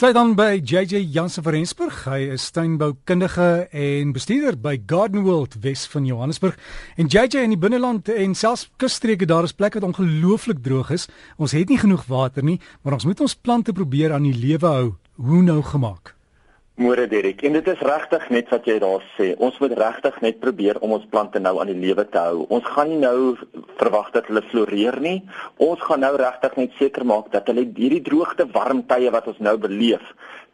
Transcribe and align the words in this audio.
Sluit 0.00 0.14
dan 0.16 0.30
by 0.32 0.62
JJ 0.64 1.02
Jansen 1.12 1.44
van 1.44 1.52
Rensburg. 1.52 1.96
Hy 2.08 2.30
is 2.32 2.46
tuinboukundige 2.56 3.66
en 3.68 4.14
bestuurder 4.16 4.56
by 4.56 4.78
Garden 4.88 5.26
World 5.26 5.58
Wes 5.60 5.82
van 5.92 6.06
Johannesburg. 6.08 6.56
En 6.96 7.10
JJ 7.12 7.42
in 7.42 7.52
die 7.52 7.58
binneland 7.60 8.08
en 8.08 8.32
selfs 8.32 8.70
kusstreke 8.80 9.28
daar 9.28 9.44
is 9.44 9.52
plekke 9.52 9.76
wat 9.76 9.90
ongelooflik 9.90 10.62
droog 10.64 10.94
is. 10.96 11.04
Ons 11.36 11.52
het 11.52 11.68
nie 11.68 11.76
genoeg 11.82 12.06
water 12.08 12.40
nie, 12.48 12.56
maar 12.80 12.96
ons 12.96 13.04
moet 13.04 13.20
ons 13.20 13.36
plante 13.36 13.76
probeer 13.76 14.16
aan 14.16 14.24
die 14.24 14.32
lewe 14.32 14.72
hou. 14.72 14.88
Hoe 15.20 15.42
nou 15.44 15.60
gemaak? 15.68 16.14
Môre 16.80 17.04
Derek, 17.12 17.42
en 17.44 17.52
dit 17.52 17.66
is 17.68 17.80
regtig 17.84 18.22
net 18.32 18.46
wat 18.48 18.64
jy 18.64 18.78
daar 18.80 19.02
sê. 19.12 19.26
Ons 19.44 19.58
moet 19.60 19.74
regtig 19.76 20.14
net 20.24 20.38
probeer 20.40 20.78
om 20.80 20.94
ons 20.96 21.02
plante 21.12 21.36
nou 21.36 21.58
aan 21.60 21.68
die 21.68 21.76
lewe 21.76 22.06
te 22.08 22.16
hou. 22.16 22.46
Ons 22.56 22.64
gaan 22.72 22.88
nie 22.88 23.02
nou 23.02 23.34
verwag 23.82 24.08
dat 24.14 24.30
hulle 24.30 24.40
floreer 24.48 24.96
nie. 25.04 25.18
Ons 25.60 25.82
gaan 25.84 26.00
nou 26.00 26.14
regtig 26.16 26.56
net 26.56 26.78
seker 26.78 27.04
maak 27.04 27.28
dat 27.34 27.52
hulle 27.52 27.66
hierdie 27.76 28.00
droogte, 28.06 28.48
warm 28.54 28.80
tye 28.88 29.12
wat 29.12 29.28
ons 29.28 29.42
nou 29.44 29.58
beleef, 29.60 30.06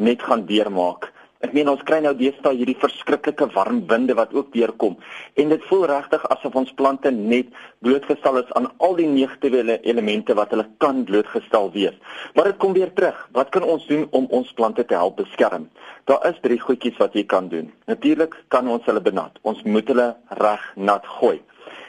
net 0.02 0.26
gaan 0.26 0.42
deurmaak. 0.50 1.12
Ek 1.44 1.52
meen 1.52 1.68
ons 1.68 1.82
kry 1.84 1.98
nou 2.00 2.14
deesdae 2.16 2.56
hierdie 2.56 2.78
verskriklike 2.80 3.48
warm 3.54 3.82
winde 3.90 4.14
wat 4.16 4.32
ook 4.36 4.52
deurkom 4.54 4.96
en 5.36 5.50
dit 5.52 5.64
voel 5.68 5.84
regtig 5.90 6.22
asof 6.32 6.54
ons 6.56 6.72
plante 6.78 7.10
net 7.12 7.50
blootgestel 7.84 8.40
is 8.40 8.52
aan 8.58 8.70
al 8.86 8.96
die 8.96 9.08
negatiewe 9.10 9.76
elemente 9.76 10.36
wat 10.38 10.54
hulle 10.54 10.64
kan 10.82 11.04
blootgestel 11.08 11.68
wees. 11.74 11.96
Maar 12.34 12.50
dit 12.52 12.60
kom 12.62 12.72
weer 12.76 12.92
terug. 12.96 13.18
Wat 13.36 13.52
kan 13.54 13.66
ons 13.66 13.84
doen 13.90 14.06
om 14.16 14.28
ons 14.30 14.52
plante 14.56 14.84
te 14.84 14.96
help 14.96 15.20
beskerm? 15.20 15.68
Daar 16.08 16.24
is 16.30 16.40
drie 16.42 16.58
goedjies 16.60 16.96
wat 17.02 17.16
jy 17.18 17.26
kan 17.28 17.50
doen. 17.52 17.68
Natuurlik 17.90 18.36
kan 18.48 18.68
ons 18.68 18.84
hulle 18.88 19.02
benat. 19.02 19.36
Ons 19.42 19.62
moet 19.66 19.88
hulle 19.92 20.08
reg 20.40 20.64
nat 20.76 21.06
gooi. 21.18 21.40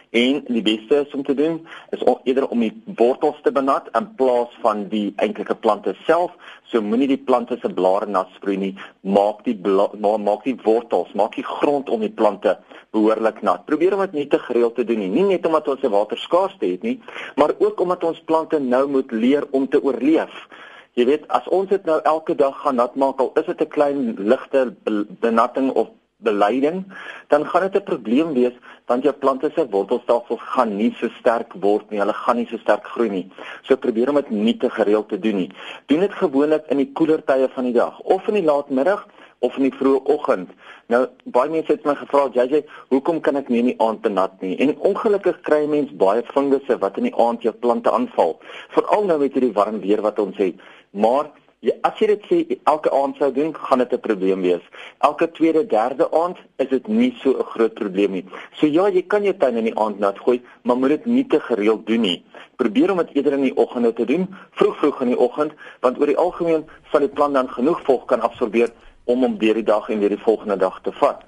En 0.09 0.43
die 0.47 0.61
beste 0.61 0.95
is 1.05 1.13
om 1.13 1.23
te 1.23 1.33
doen 1.33 1.67
is 1.89 2.03
om 2.03 2.19
eerder 2.23 2.47
om 2.47 2.59
die 2.59 2.71
wortels 2.95 3.39
te 3.43 3.51
benat 3.51 3.89
in 3.97 4.07
plaas 4.15 4.53
van 4.61 4.87
die 4.87 5.13
eintlike 5.15 5.55
plante 5.55 5.95
self. 6.05 6.31
So 6.63 6.81
moenie 6.81 7.07
die 7.07 7.19
plante 7.19 7.57
se 7.61 7.69
blare 7.73 8.07
nat 8.07 8.31
sproei 8.35 8.57
nie. 8.57 8.73
Maak 9.01 9.43
die 9.43 9.57
maar 9.99 10.19
maak 10.19 10.43
die 10.47 10.57
wortels, 10.63 11.11
maak 11.13 11.35
die 11.35 11.43
grond 11.43 11.89
om 11.89 11.99
die 11.99 12.13
plante 12.13 12.57
behoorlik 12.95 13.41
nat. 13.41 13.65
Probeer 13.65 13.97
om 13.97 14.05
dit 14.05 14.15
nie 14.21 14.27
te 14.27 14.39
gereeld 14.39 14.75
te 14.75 14.85
doen 14.87 15.03
nie. 15.03 15.11
Nie 15.11 15.27
net 15.33 15.45
omdat 15.45 15.67
ons 15.67 15.83
'n 15.83 15.91
waterskaarste 15.91 16.65
het 16.65 16.81
nie, 16.81 16.99
maar 17.35 17.53
ook 17.57 17.79
omdat 17.79 18.03
ons 18.03 18.23
plante 18.25 18.59
nou 18.59 18.87
moet 18.87 19.11
leer 19.11 19.47
om 19.51 19.67
te 19.67 19.83
oorleef. 19.83 20.47
Jy 20.93 21.05
weet, 21.05 21.27
as 21.27 21.47
ons 21.47 21.69
dit 21.69 21.83
nou 21.85 21.99
elke 22.01 22.35
dag 22.35 22.61
gaan 22.61 22.75
nat 22.75 22.95
maak, 22.95 23.19
al 23.19 23.31
is 23.35 23.45
dit 23.45 23.61
'n 23.61 23.67
klein 23.67 24.15
ligte 24.17 24.75
benatting 25.19 25.71
of 25.71 25.87
beleiding, 26.17 26.85
dan 27.27 27.45
gaan 27.45 27.61
dit 27.61 27.75
'n 27.75 27.83
probleem 27.83 28.33
wees 28.33 28.55
want 28.85 29.03
jou 29.03 29.13
plante 29.13 29.51
se 29.53 29.69
wortelstelsels 29.69 30.41
gaan 30.41 30.75
nie 30.75 30.95
so 30.99 31.09
sterk 31.19 31.53
word 31.53 31.89
nie. 31.89 31.99
Hulle 31.99 32.13
gaan 32.13 32.35
nie 32.35 32.47
so 32.49 32.57
sterk 32.57 32.85
groei 32.87 33.09
nie. 33.09 33.31
So 33.61 33.75
probeer 33.75 34.09
om 34.09 34.15
dit 34.15 34.29
nie 34.29 34.57
te 34.57 34.69
gereeld 34.69 35.09
te 35.09 35.19
doen 35.19 35.35
nie. 35.35 35.51
Doen 35.85 35.99
dit 35.99 36.13
gewoonlik 36.13 36.65
in 36.67 36.77
die 36.77 36.91
koeler 36.91 37.23
tye 37.23 37.49
van 37.53 37.63
die 37.63 37.73
dag 37.73 37.99
of 37.99 38.27
in 38.27 38.33
die 38.33 38.43
laatmiddag 38.43 39.07
of 39.39 39.57
in 39.57 39.63
die 39.63 39.77
vroeë 39.79 40.03
oggend. 40.03 40.49
Nou 40.87 41.07
baie 41.23 41.49
mense 41.49 41.71
het 41.71 41.85
my 41.85 41.95
gevra, 41.95 42.29
"JJ, 42.33 42.65
hoekom 42.89 43.19
kan 43.19 43.35
ek 43.35 43.49
nie 43.49 43.59
in 43.59 43.65
die 43.65 43.81
aand 43.81 44.03
te 44.03 44.09
nat 44.09 44.41
nie?" 44.41 44.57
En 44.57 44.77
ongelukkig 44.77 45.41
kry 45.41 45.65
mense 45.67 45.93
baie 45.93 46.23
fungusse 46.23 46.77
wat 46.77 46.97
in 46.97 47.03
die 47.03 47.15
aand 47.15 47.41
jou 47.41 47.53
plante 47.53 47.91
aanval, 47.91 48.39
veral 48.69 49.05
nou 49.05 49.19
met 49.19 49.33
hierdie 49.33 49.53
warm 49.53 49.79
weer 49.79 50.01
wat 50.01 50.19
ons 50.19 50.37
het. 50.37 50.55
Maar 50.91 51.31
Ja, 51.65 51.73
as 51.87 51.97
jy 51.97 52.05
dit 52.11 52.25
sê 52.29 52.35
elke 52.69 52.91
aand 52.93 53.17
sou 53.17 53.31
doen, 53.33 53.47
gaan 53.49 53.79
dit 53.81 53.93
'n 53.93 53.99
probleem 53.99 54.41
wees. 54.41 54.65
Elke 55.01 55.31
tweede, 55.31 55.65
derde 55.65 56.05
aand 56.11 56.37
is 56.57 56.69
dit 56.69 56.87
nie 56.87 57.17
so 57.21 57.29
'n 57.33 57.43
groot 57.43 57.73
probleem 57.73 58.11
nie. 58.11 58.25
So 58.53 58.67
ja, 58.67 58.87
jy 58.87 59.01
kan 59.01 59.23
jou 59.23 59.33
tuin 59.33 59.57
in 59.57 59.63
die 59.63 59.79
aand 59.79 59.99
nat 59.99 60.19
gooi, 60.19 60.41
maar 60.61 60.77
moet 60.77 60.89
dit 60.89 61.05
nie 61.05 61.25
te 61.27 61.39
gereeld 61.39 61.87
doen 61.87 62.01
nie. 62.01 62.23
Probeer 62.55 62.91
om 62.91 62.97
dit 62.97 63.09
eerder 63.15 63.33
in 63.33 63.41
die 63.41 63.57
oggende 63.57 63.93
te 63.93 64.05
doen, 64.05 64.27
vroeg 64.51 64.77
vroeg 64.77 65.01
in 65.01 65.07
die 65.07 65.17
oggend, 65.19 65.53
want 65.81 65.99
oor 65.99 66.05
die 66.05 66.17
algemeen 66.17 66.69
sal 66.91 66.99
die 66.99 67.09
plant 67.09 67.33
dan 67.33 67.49
genoeg 67.49 67.81
vog 67.83 68.05
kan 68.05 68.21
absorbeer 68.21 68.69
om 69.05 69.21
hom 69.21 69.37
deur 69.37 69.53
die 69.53 69.63
dag 69.63 69.89
en 69.89 69.99
weer 69.99 70.09
die 70.09 70.23
volgende 70.23 70.57
dag 70.57 70.79
te 70.83 70.91
vat. 70.91 71.23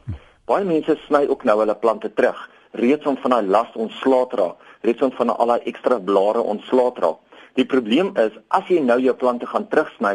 Baie 0.45 0.63
mense 0.63 0.97
sny 1.07 1.25
ook 1.27 1.43
nou 1.43 1.59
hulle 1.59 1.75
plante 1.75 2.13
terug, 2.13 2.49
reeds 2.71 3.05
om 3.05 3.17
van 3.17 3.31
daai 3.31 3.47
las 3.47 3.73
ontslae 3.73 4.27
te 4.27 4.35
raak, 4.35 4.55
reeds 4.81 5.01
om 5.01 5.11
van 5.11 5.29
al 5.29 5.47
daai 5.47 5.61
ekstra 5.65 5.99
blare 5.99 6.41
ontslae 6.41 6.91
te 6.93 7.01
raak. 7.01 7.17
Die 7.59 7.67
probleem 7.67 8.13
is 8.15 8.35
as 8.55 8.69
jy 8.71 8.77
nou 8.79 8.95
jou 9.03 9.11
plante 9.19 9.47
gaan 9.49 9.65
terugsny 9.67 10.13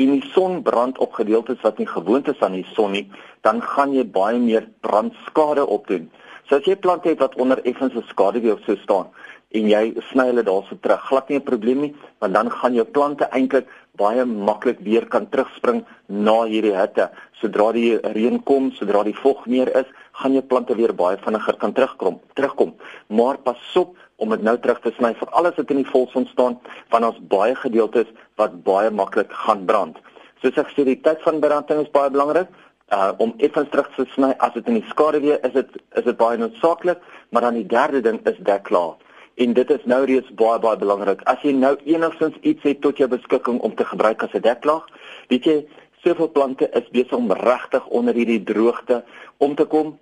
en 0.00 0.12
die 0.14 0.28
son 0.32 0.62
brand 0.64 0.96
op 1.04 1.18
gedeeltes 1.18 1.60
wat 1.60 1.76
nie 1.76 1.88
gewoond 1.90 2.30
is 2.32 2.40
aan 2.40 2.56
die 2.56 2.68
son 2.72 2.94
nie, 2.96 3.02
dan 3.44 3.60
gaan 3.60 3.92
jy 3.92 4.04
baie 4.14 4.38
meer 4.40 4.64
brandskade 4.86 5.66
opdoen. 5.76 6.06
So 6.48 6.56
as 6.56 6.64
jy 6.64 6.78
plante 6.80 7.10
het 7.10 7.20
wat 7.20 7.36
onder 7.42 7.60
effense 7.68 8.00
skaduwee 8.08 8.54
of 8.54 8.64
so 8.64 8.80
staan 8.80 9.12
en 9.56 9.68
jy 9.68 9.82
sny 10.08 10.26
hulle 10.30 10.46
daarso 10.46 10.78
terug, 10.80 11.04
glad 11.10 11.28
nie 11.28 11.38
'n 11.38 11.48
probleem 11.50 11.80
nie, 11.80 11.94
want 12.20 12.34
dan 12.34 12.50
gaan 12.50 12.74
jou 12.74 12.84
plante 12.84 13.28
eintlik 13.30 13.68
baie 13.96 14.24
maklik 14.24 14.80
weer 14.80 15.06
kan 15.06 15.28
terugspring 15.28 15.84
na 16.08 16.44
hierdie 16.44 16.76
hitte. 16.76 17.10
Sodra 17.40 17.72
die 17.72 17.98
reën 18.00 18.42
kom, 18.44 18.72
sodra 18.72 19.02
die 19.04 19.16
vog 19.22 19.46
meer 19.46 19.68
is, 19.76 19.86
gaan 20.12 20.32
jou 20.32 20.42
plante 20.42 20.74
weer 20.74 20.94
baie 20.94 21.16
vinniger 21.16 21.56
kan 21.56 21.72
terugkom. 21.72 22.20
Terugkom. 22.34 22.75
Maar 23.16 23.38
pas 23.38 23.76
op 23.80 23.96
om 24.16 24.32
dit 24.32 24.42
nou 24.42 24.56
terug 24.60 24.80
te 24.84 24.92
sny 24.96 25.12
vir 25.20 25.32
alles 25.38 25.56
wat 25.60 25.72
in 25.72 25.80
die 25.82 25.90
volson 25.90 26.26
staan 26.32 26.58
van 26.92 27.04
ons 27.08 27.18
baie 27.32 27.54
gedeeltes 27.62 28.12
wat 28.40 28.62
baie 28.68 28.90
maklik 28.90 29.32
gaan 29.44 29.64
brand. 29.68 29.98
Soos 30.42 30.58
ek 30.60 30.72
sê 30.74 30.84
die 30.88 31.00
tyd 31.04 31.22
van 31.24 31.40
branding 31.44 31.82
is 31.84 31.92
baie 31.96 32.12
belangrik. 32.12 32.52
Uh 32.94 33.10
om 33.22 33.34
effens 33.42 33.70
terug 33.72 33.88
te 33.96 34.06
sny 34.12 34.30
as 34.46 34.52
dit 34.54 34.68
in 34.70 34.78
die 34.78 34.88
skaduwee 34.92 35.40
is 35.48 35.54
dit 35.56 35.78
is 36.00 36.04
dit 36.06 36.18
baie 36.20 36.38
noodsaaklik, 36.38 37.00
maar 37.30 37.48
dan 37.48 37.58
die 37.58 37.66
derde 37.66 38.00
ding 38.04 38.20
is 38.30 38.38
dek 38.48 38.68
klaar. 38.68 38.94
En 39.36 39.52
dit 39.52 39.70
is 39.70 39.88
nou 39.90 40.04
reeds 40.08 40.30
baie 40.40 40.60
baie 40.62 40.78
belangrik. 40.80 41.24
As 41.28 41.42
jy 41.42 41.52
nou 41.56 41.74
enigstens 41.84 42.36
iets 42.40 42.62
het 42.68 42.80
tot 42.84 43.00
jou 43.02 43.08
beskikking 43.10 43.58
om 43.60 43.74
te 43.74 43.84
gebruik 43.84 44.22
as 44.22 44.32
'n 44.34 44.44
deklaag, 44.44 44.86
weet 45.28 45.44
jy, 45.44 45.58
soveel 46.04 46.30
plante 46.30 46.70
is 46.72 46.88
besig 46.94 47.16
om 47.18 47.32
regtig 47.32 47.86
onder 47.86 48.14
hierdie 48.14 48.42
droogte 48.42 49.04
om 49.38 49.54
te 49.54 49.64
kom 49.64 49.98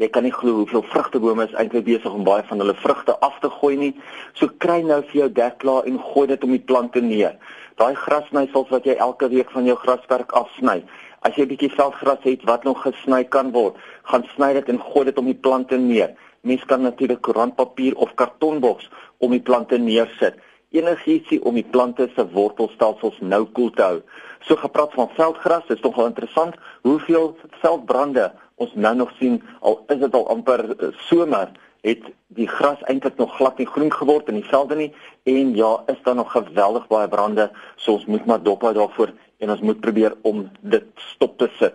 Jy 0.00 0.08
kan 0.08 0.24
nie 0.24 0.32
glo 0.32 0.62
hoeveel 0.62 0.82
vrugtebome 0.88 1.44
is 1.44 1.54
eintlik 1.60 1.84
besig 1.84 2.12
om 2.12 2.24
baie 2.24 2.44
van 2.48 2.62
hulle 2.62 2.74
vrugte 2.80 3.12
af 3.20 3.34
te 3.42 3.50
gooi 3.52 3.74
nie. 3.76 3.90
So 4.38 4.48
kry 4.64 4.80
nou 4.88 5.02
vir 5.10 5.18
jou 5.18 5.28
dekklaar 5.36 5.88
en 5.90 5.98
gooi 6.00 6.26
dit 6.30 6.44
om 6.46 6.54
die 6.54 6.64
plante 6.70 7.02
neer. 7.04 7.36
Daai 7.76 7.92
grasnysels 8.00 8.72
wat 8.72 8.88
jy 8.88 8.96
elke 8.96 9.28
week 9.28 9.52
van 9.52 9.68
jou 9.68 9.76
grasperk 9.76 10.32
afsny. 10.38 10.80
As 11.20 11.36
jy 11.36 11.44
'n 11.44 11.52
bietjie 11.52 11.70
veldgras 11.76 12.24
het 12.24 12.44
wat 12.44 12.64
nog 12.64 12.82
gesny 12.82 13.24
kan 13.24 13.52
word, 13.52 13.76
gaan 14.04 14.24
sny 14.34 14.52
dit 14.52 14.68
en 14.68 14.80
gooi 14.80 15.04
dit 15.04 15.18
om 15.18 15.26
die 15.26 15.42
plante 15.46 15.76
neer. 15.76 16.16
Mens 16.40 16.64
kan 16.64 16.82
natuurlik 16.82 17.20
koerantpapier 17.20 17.94
of 17.96 18.14
kartonboks 18.14 18.88
om 19.18 19.30
die 19.30 19.40
plante 19.40 19.78
neersit. 19.78 20.34
Enigietsie 20.70 21.44
om 21.44 21.54
die 21.54 21.68
plante 21.70 22.08
se 22.14 22.24
wortelstelsels 22.32 23.20
nou 23.20 23.44
koel 23.44 23.70
te 23.70 23.82
hou. 23.82 24.02
So 24.40 24.56
gepraat 24.56 24.92
van 24.92 25.10
veldgras, 25.14 25.68
is 25.68 25.80
tog 25.80 25.96
wel 25.96 26.06
interessant 26.06 26.54
hoeveel 26.82 27.36
veldbrande 27.60 28.32
ons 28.64 28.74
nou 28.86 28.94
nog 28.96 29.12
sien 29.18 29.40
al 29.60 29.78
is 29.94 30.00
dit 30.02 30.14
al 30.18 30.26
amper 30.34 30.64
uh, 30.70 30.90
somer 31.08 31.50
het 31.82 32.02
die 32.38 32.46
gras 32.48 32.82
eintlik 32.90 33.18
nog 33.18 33.34
glad 33.36 33.58
nie 33.58 33.66
groen 33.66 33.90
geword 33.92 34.28
in 34.30 34.38
die 34.38 34.48
velde 34.50 34.78
nie 34.78 34.90
en 35.30 35.54
ja 35.58 35.72
is 35.92 36.02
daar 36.06 36.18
nog 36.18 36.32
geweldig 36.32 36.86
baie 36.90 37.08
brande 37.10 37.50
so 37.76 37.98
ons 37.98 38.06
moet 38.06 38.26
maar 38.26 38.42
dop 38.42 38.62
hou 38.62 38.74
daarvoor 38.76 39.14
en 39.42 39.50
ons 39.50 39.64
moet 39.66 39.80
probeer 39.80 40.14
om 40.22 40.44
dit 40.60 40.84
stop 41.14 41.34
te 41.38 41.48
sit. 41.58 41.74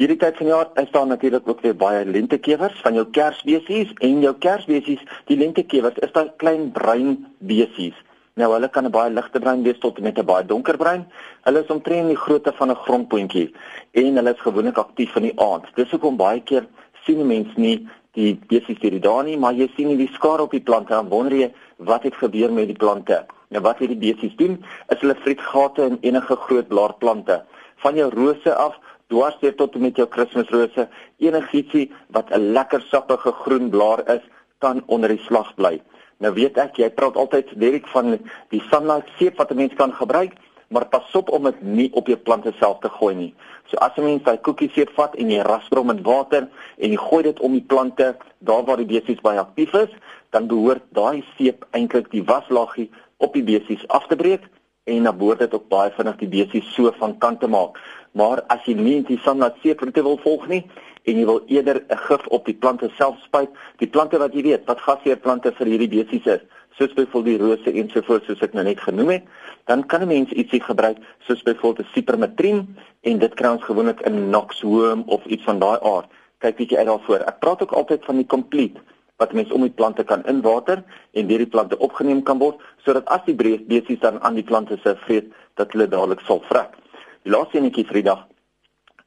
Hierdie 0.00 0.16
tyd 0.18 0.40
van 0.40 0.48
jaar 0.48 0.70
is 0.80 0.90
daar 0.90 1.06
natuurlik 1.06 1.48
ook 1.48 1.60
weer 1.62 1.76
baie 1.76 2.04
lentekewers 2.04 2.80
van 2.82 2.96
jou 2.98 3.04
kersbesies 3.14 3.92
en 4.02 4.24
jou 4.24 4.32
kersbesies 4.46 5.04
die 5.28 5.36
lentekewers 5.38 6.00
is 6.02 6.14
daai 6.16 6.32
klein 6.42 6.70
bruin 6.74 7.20
besies 7.38 8.00
Nou 8.40 8.48
hulle 8.50 8.68
kan 8.68 8.84
'n 8.86 8.90
baie 8.90 9.10
ligte 9.14 9.38
bruin 9.42 9.60
wees 9.62 9.78
tot 9.78 9.98
met 10.00 10.16
'n 10.18 10.26
baie 10.26 10.44
donker 10.44 10.76
bruin. 10.76 11.02
Hulle 11.46 11.60
is 11.62 11.70
omtrent 11.74 12.08
die 12.08 12.22
grootte 12.22 12.52
van 12.52 12.70
'n 12.70 12.82
grondpotjie 12.84 13.54
en 13.92 14.16
hulle 14.16 14.32
is 14.34 14.40
gewoonlik 14.46 14.78
aktief 14.78 15.14
in 15.16 15.22
die 15.22 15.40
aand. 15.40 15.64
Dis 15.74 15.90
hoekom 15.90 16.16
baie 16.16 16.40
keer 16.40 16.66
sien 17.04 17.26
mense 17.26 17.54
nie 17.56 17.88
die 18.12 18.34
besies 18.48 18.80
hierdie 18.80 19.00
daar 19.00 19.24
nie, 19.24 19.36
maar 19.36 19.52
jy 19.52 19.70
sien 19.76 19.96
die 19.96 20.10
skare 20.14 20.42
op 20.42 20.50
die 20.50 20.60
plante 20.60 20.94
en 20.94 21.08
wonder 21.08 21.38
jy 21.38 21.52
wat 21.76 22.02
het 22.02 22.14
gebeur 22.14 22.52
met 22.52 22.66
die 22.66 22.76
plante. 22.84 23.24
Nou 23.50 23.62
wat 23.62 23.78
hierdie 23.78 24.02
besies 24.02 24.36
doen, 24.36 24.64
is 24.88 25.00
hulle 25.00 25.14
vriet 25.14 25.40
gate 25.40 25.82
in 25.82 25.98
enige 26.00 26.36
groot 26.36 26.68
blaarplante. 26.68 27.44
Van 27.76 27.94
jou 27.94 28.10
rose 28.10 28.54
af 28.54 28.78
dwars 29.06 29.38
deur 29.40 29.54
tot 29.54 29.76
met 29.76 29.96
jou 29.96 30.08
kerstmisrose, 30.08 30.88
enigietsie 31.18 31.92
wat 32.08 32.30
'n 32.30 32.52
lekker 32.52 32.80
sappige 32.80 33.32
groen 33.32 33.70
blaar 33.70 34.02
is, 34.08 34.22
kan 34.58 34.82
onder 34.86 35.08
die 35.08 35.22
slag 35.22 35.54
bly. 35.54 35.80
Nou 36.24 36.32
weet 36.32 36.56
ek 36.62 36.78
jy 36.80 36.88
praat 36.96 37.18
altyd 37.20 37.50
direk 37.60 37.88
van 37.92 38.14
die 38.52 38.62
sunlight 38.70 39.10
seep 39.18 39.36
wat 39.36 39.50
'n 39.52 39.60
mens 39.60 39.74
kan 39.76 39.92
gebruik, 39.92 40.32
maar 40.72 40.86
pas 40.88 41.14
op 41.14 41.28
om 41.30 41.44
dit 41.44 41.62
nie 41.62 41.90
op 41.92 42.06
jou 42.06 42.16
plante 42.16 42.52
self 42.60 42.78
te 42.80 42.88
gooi 42.88 43.14
nie. 43.14 43.34
So 43.68 43.76
as 43.76 43.96
'n 43.96 44.04
mens 44.04 44.22
daai 44.22 44.38
koekie 44.38 44.70
seep 44.72 44.90
vat 44.96 45.14
en 45.14 45.30
jy 45.30 45.42
rasper 45.42 45.78
hom 45.78 45.86
met 45.86 46.00
water 46.02 46.48
en 46.78 46.90
jy 46.90 46.96
gooi 46.96 47.22
dit 47.22 47.40
om 47.40 47.52
die 47.52 47.66
plante 47.72 48.16
daar 48.38 48.64
waar 48.64 48.76
die 48.76 49.00
besies 49.00 49.20
baie 49.20 49.38
aktief 49.38 49.72
is, 49.74 49.90
dan 50.30 50.46
behoort 50.46 50.82
daai 50.92 51.24
seep 51.36 51.66
eintlik 51.70 52.10
die 52.10 52.24
waslaagie 52.24 52.90
op 53.18 53.32
die 53.32 53.44
besies 53.44 53.88
af 53.88 54.06
te 54.06 54.16
breek 54.16 54.42
en 54.84 55.02
dan 55.02 55.18
behoort 55.18 55.38
dit 55.38 55.54
ook 55.54 55.68
baie 55.68 55.90
vinnig 55.90 56.16
die 56.16 56.28
besies 56.28 56.74
so 56.74 56.92
van 56.98 57.18
kant 57.18 57.40
te 57.40 57.48
maak. 57.48 57.78
Maar 58.12 58.42
as 58.46 58.64
jy 58.64 58.74
nie 58.74 59.02
die 59.02 59.18
sunlight 59.18 59.56
seep 59.62 59.80
wil 59.94 60.18
volg 60.18 60.48
nie, 60.48 60.64
en 61.04 61.18
jy 61.20 61.24
wil 61.28 61.42
eerder 61.46 61.82
'n 61.88 61.96
gif 62.06 62.26
op 62.26 62.44
die 62.44 62.54
plante 62.54 62.90
self 62.96 63.16
spuit. 63.24 63.50
Die 63.78 63.88
plante 63.88 64.18
wat 64.18 64.34
jy 64.34 64.42
weet, 64.42 64.64
wat 64.66 64.80
gasheer 64.80 65.16
plante 65.16 65.52
vir 65.52 65.66
hierdie 65.66 65.88
besies 65.88 66.26
is, 66.26 66.40
soos 66.78 66.92
byvoorbeeld 66.92 67.38
die 67.38 67.46
rose 67.46 67.72
en 67.80 67.90
so 67.90 68.02
voort 68.02 68.24
soos 68.24 68.42
ek 68.42 68.54
nou 68.54 68.64
net 68.64 68.80
genoem 68.80 69.08
het, 69.08 69.24
dan 69.66 69.86
kan 69.86 70.02
'n 70.02 70.08
mens 70.08 70.30
ietsie 70.30 70.60
gebruik 70.60 70.98
soos 71.26 71.42
byvoorbeeld 71.42 71.88
sipermetrin 71.92 72.76
en 73.02 73.18
dit 73.18 73.34
kry 73.34 73.48
ons 73.48 73.62
gewoonlik 73.62 74.00
in 74.00 74.30
Noxhoom 74.30 75.02
of 75.06 75.24
iets 75.24 75.44
van 75.44 75.58
daai 75.58 75.78
aard. 75.80 76.08
Kyk 76.38 76.56
bietjie 76.56 76.78
uit 76.78 76.86
daarvoor. 76.86 77.20
Ek 77.26 77.38
praat 77.38 77.62
ook 77.62 77.72
altyd 77.72 78.04
van 78.04 78.16
die 78.16 78.26
complete 78.26 78.80
wat 79.16 79.32
mens 79.32 79.52
om 79.52 79.60
die 79.60 79.70
plante 79.70 80.04
kan 80.04 80.24
inwater 80.26 80.82
en 81.12 81.26
deur 81.26 81.38
die 81.38 81.46
plante 81.46 81.78
opgeneem 81.78 82.22
kan 82.22 82.38
word 82.38 82.60
sodat 82.84 83.06
as 83.06 83.20
die 83.26 83.58
besies 83.68 84.00
dan 84.00 84.20
aan 84.22 84.34
die 84.34 84.42
plante 84.42 84.78
se 84.82 84.96
vreet 84.96 85.32
dat 85.54 85.72
hulle 85.72 85.88
dadelik 85.88 86.20
sal 86.20 86.42
vrek. 86.50 86.74
Die 87.22 87.32
laaste 87.32 87.58
enetjie 87.58 87.86
vir 87.86 87.94
die 87.94 88.08
dag 88.10 88.26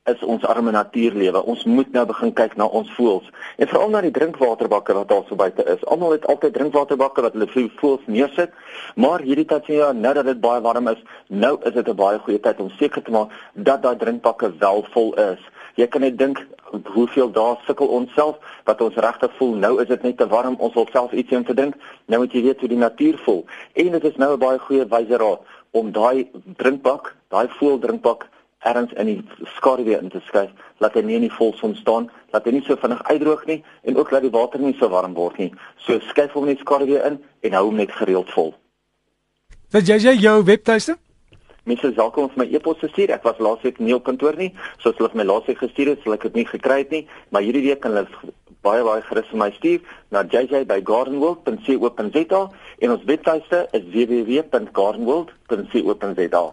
is 0.08 0.24
ons 0.24 0.46
arme 0.48 0.72
natuurlewe. 0.72 1.44
Ons 1.44 1.64
moet 1.66 1.92
nou 1.92 2.06
begin 2.06 2.34
kyk 2.34 2.56
na 2.56 2.68
ons 2.80 2.90
voëls 2.96 3.28
en 3.58 3.68
veral 3.68 3.90
na 3.92 4.02
die 4.06 4.14
drinkwaterbakke 4.16 4.96
wat 4.96 5.10
daar 5.10 5.26
so 5.28 5.36
buite 5.36 5.66
is. 5.74 5.84
Almal 5.86 6.16
het 6.16 6.28
altyd 6.32 6.54
drinkwaterbakke 6.54 7.26
wat 7.26 7.36
hulle 7.36 7.50
vir 7.52 7.70
voëls 7.82 8.08
neersit, 8.08 8.54
maar 8.96 9.26
hierdie 9.26 9.48
tyd 9.50 9.68
sien 9.68 9.82
jy 9.82 9.92
nou 10.00 10.14
dat 10.14 10.30
dit 10.30 10.42
baie 10.42 10.64
warm 10.64 10.88
is, 10.94 11.04
nou 11.28 11.58
is 11.64 11.74
dit 11.74 11.88
'n 11.88 11.96
baie 11.96 12.20
goeie 12.20 12.40
tyd 12.40 12.60
om 12.60 12.70
seker 12.80 13.04
te 13.04 13.12
maak 13.12 13.32
dat 13.54 13.82
daai 13.82 13.98
drinkbakke 13.98 14.52
wel 14.60 14.86
vol 14.94 15.14
is. 15.14 15.40
Jy 15.76 15.88
kan 15.88 16.02
net 16.02 16.18
dink 16.18 16.46
hoeveel 16.94 17.32
dae 17.32 17.56
sukkel 17.66 17.88
ons 17.88 18.14
self 18.14 18.38
wat 18.66 18.82
ons 18.82 18.96
regtig 18.96 19.32
voel 19.38 19.56
nou 19.56 19.74
is 19.82 19.88
dit 19.88 20.04
net 20.04 20.18
te 20.18 20.28
warm 20.28 20.56
ons 20.60 20.74
wil 20.74 20.88
self 20.92 21.14
ietsie 21.14 21.38
om 21.38 21.46
te 21.48 21.54
drink 21.54 21.76
nou 22.08 22.20
moet 22.22 22.34
jy 22.34 22.44
weet 22.48 22.60
hoe 22.60 22.70
die 22.70 22.80
natuur 22.82 23.20
voel 23.26 23.46
en 23.74 23.92
dit 23.92 24.04
is 24.04 24.18
nou 24.18 24.34
'n 24.34 24.40
baie 24.40 24.60
goeie 24.60 24.88
wyse 24.96 25.18
raad 25.18 25.40
om 25.72 25.92
daai 25.92 26.28
drinkbak 26.58 27.16
daai 27.30 27.48
voël 27.60 27.80
drinkbak 27.80 28.28
ergens 28.60 28.94
in 28.94 29.06
die 29.06 29.24
skaduwee 29.56 30.00
in 30.02 30.10
te 30.10 30.22
skuif, 30.26 30.50
laat 30.78 30.94
hy 30.98 31.02
nie 31.06 31.16
in 31.16 31.28
die 31.28 31.34
volson 31.34 31.76
staan, 31.76 32.10
laat 32.34 32.46
hy 32.46 32.52
nie 32.58 32.66
so 32.66 32.76
vinnig 32.82 33.04
uitdroog 33.08 33.46
nie 33.50 33.64
en 33.84 33.98
ook 33.98 34.12
laat 34.12 34.26
die 34.26 34.34
water 34.34 34.60
nie 34.60 34.76
so 34.80 34.90
warm 34.90 35.14
word 35.18 35.38
nie. 35.42 35.52
So 35.86 36.00
skuif 36.10 36.32
hom 36.38 36.46
net 36.50 36.60
skaduwee 36.64 37.02
in 37.08 37.16
en 37.42 37.52
hou 37.58 37.66
hom 37.70 37.78
net 37.82 37.92
gereeld 37.92 38.30
vol. 38.36 38.52
Dat 39.74 39.84
jy 39.88 39.98
jy 40.00 40.14
jou 40.24 40.38
webtuiste? 40.48 40.94
Mense 41.68 41.88
sal 41.96 42.12
kom 42.16 42.30
vir 42.32 42.40
my 42.46 42.50
e-pos 42.56 42.80
stuur. 42.80 43.12
Ek 43.12 43.26
was 43.28 43.44
laasweek 43.44 43.78
nie 43.84 43.96
op 43.96 44.06
kantoor 44.08 44.36
nie, 44.40 44.52
so 44.80 44.86
as 44.90 44.98
hulle 45.02 45.18
my 45.20 45.26
laasweek 45.28 45.60
gestuur 45.60 45.90
het, 45.92 46.02
sal 46.04 46.16
ek 46.16 46.24
dit 46.30 46.38
nie 46.40 46.48
gekry 46.48 46.78
het 46.86 46.92
nie, 46.96 47.04
maar 47.30 47.44
hierdie 47.44 47.66
week 47.66 47.82
kan 47.84 47.94
hulle 47.98 48.08
baie 48.64 48.84
baie 48.88 49.04
gerus 49.10 49.30
vir 49.32 49.40
my 49.44 49.52
stuur 49.58 49.80
na 50.16 50.20
jj@gardenworld.co.za 50.24 52.42
en 52.80 52.90
ons 52.96 53.08
webtuiste 53.12 53.60
is 53.80 53.86
www.gardenworld.co.za. 53.98 56.46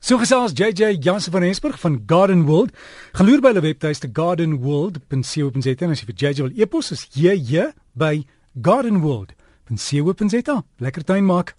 So 0.00 0.16
gesels 0.16 0.52
JJ 0.56 0.96
Jansen 1.04 1.32
van 1.32 1.42
Rensburg 1.42 1.80
van 1.80 2.02
Garden 2.06 2.44
World. 2.48 2.72
Geloer 3.12 3.40
by 3.44 3.52
hulle 3.52 3.60
webtuiste 3.60 4.08
gardenworld.co.za 4.16 5.74
en 5.76 5.92
as 5.92 6.00
jy 6.00 6.06
vir 6.08 6.16
JJ 6.22 6.40
wil 6.40 6.56
e-pos 6.56 6.88
is 6.96 7.04
JJ 7.12 7.74
by 7.92 8.24
gardenworld.co.za. 8.64 10.56
Lekker 10.80 11.04
tuin 11.04 11.28
maak. 11.28 11.52